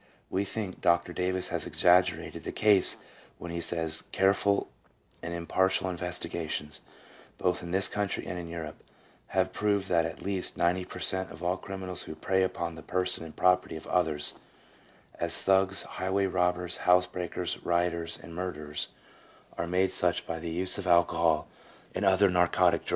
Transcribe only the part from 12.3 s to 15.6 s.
upon the person and property of others— as